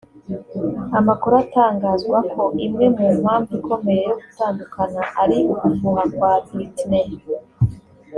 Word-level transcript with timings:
amakuru 0.99 1.33
atangazwa 1.43 2.17
ko 2.31 2.41
imwe 2.65 2.85
mu 2.97 3.07
mpamvu 3.21 3.49
ikomeye 3.59 4.01
yo 4.07 4.15
gutandukana 4.21 5.01
ari 5.21 5.37
ugufuha 5.51 6.03
kwa 6.15 6.31
Britney 6.49 7.09